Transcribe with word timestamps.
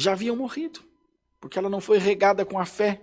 já 0.00 0.12
haviam 0.12 0.36
morrido, 0.36 0.80
porque 1.40 1.58
ela 1.58 1.68
não 1.68 1.80
foi 1.80 1.98
regada 1.98 2.44
com 2.44 2.58
a 2.58 2.64
fé. 2.64 3.02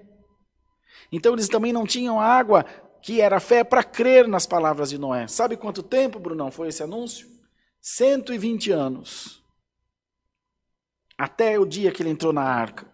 Então 1.12 1.34
eles 1.34 1.48
também 1.48 1.72
não 1.72 1.86
tinham 1.86 2.20
água, 2.20 2.64
que 3.02 3.22
era 3.22 3.40
fé, 3.40 3.64
para 3.64 3.84
crer 3.84 4.28
nas 4.28 4.46
palavras 4.46 4.90
de 4.90 4.98
Noé. 4.98 5.28
Sabe 5.28 5.56
quanto 5.56 5.84
tempo, 5.84 6.20
Brunão, 6.20 6.52
foi 6.52 6.70
esse 6.70 6.84
anúncio? 6.84 7.28
120 7.82 8.72
anos. 8.72 9.44
Até 11.18 11.60
o 11.60 11.66
dia 11.66 11.92
que 11.92 12.02
ele 12.02 12.10
entrou 12.10 12.34
na 12.34 12.44
arca. 12.44 12.92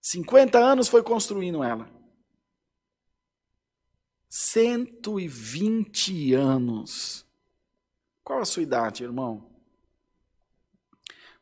50 0.00 0.58
anos 0.58 0.88
foi 0.88 1.02
construindo 1.02 1.62
ela. 1.62 1.88
120 4.28 6.34
anos. 6.34 7.26
Qual 8.24 8.40
a 8.40 8.44
sua 8.44 8.62
idade, 8.62 9.04
irmão? 9.04 9.51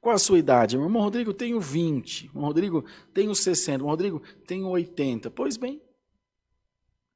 Qual 0.01 0.15
a 0.15 0.19
sua 0.19 0.39
idade? 0.39 0.77
Irmão 0.77 1.03
Rodrigo, 1.03 1.35
tenho 1.35 1.61
20. 1.61 2.27
Irmão 2.27 2.45
Rodrigo, 2.45 2.85
tenho 3.13 3.35
60. 3.35 3.73
Irmão 3.73 3.91
Rodrigo, 3.91 4.23
tenho 4.47 4.67
80. 4.69 5.31
Pois 5.31 5.57
bem, 5.57 5.81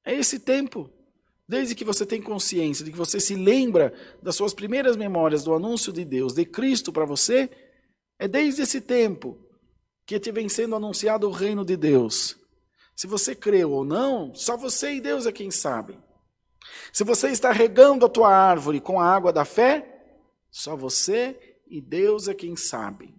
é 0.04 0.14
esse 0.14 0.38
tempo. 0.38 0.90
Desde 1.48 1.74
que 1.74 1.84
você 1.84 2.06
tem 2.06 2.22
consciência 2.22 2.84
de 2.84 2.90
que 2.90 2.96
você 2.96 3.20
se 3.20 3.34
lembra 3.34 3.92
das 4.22 4.36
suas 4.36 4.54
primeiras 4.54 4.96
memórias 4.96 5.44
do 5.44 5.54
anúncio 5.54 5.92
de 5.92 6.04
Deus, 6.04 6.32
de 6.34 6.44
Cristo 6.44 6.92
para 6.92 7.04
você, 7.04 7.50
é 8.18 8.26
desde 8.26 8.62
esse 8.62 8.80
tempo 8.80 9.38
que 10.06 10.18
te 10.18 10.30
vem 10.30 10.48
sendo 10.48 10.76
anunciado 10.76 11.28
o 11.28 11.32
reino 11.32 11.64
de 11.64 11.76
Deus. 11.76 12.36
Se 12.96 13.06
você 13.06 13.34
creu 13.34 13.72
ou 13.72 13.84
não, 13.84 14.34
só 14.34 14.56
você 14.56 14.94
e 14.94 15.00
Deus 15.00 15.26
é 15.26 15.32
quem 15.32 15.50
sabe. 15.50 15.98
Se 16.92 17.04
você 17.04 17.28
está 17.28 17.52
regando 17.52 18.06
a 18.06 18.08
tua 18.08 18.34
árvore 18.34 18.80
com 18.80 19.00
a 19.00 19.06
água 19.06 19.32
da 19.32 19.44
fé, 19.44 20.02
só 20.50 20.76
você 20.76 21.53
e 21.66 21.80
Deus 21.80 22.28
é 22.28 22.34
quem 22.34 22.56
sabe. 22.56 23.14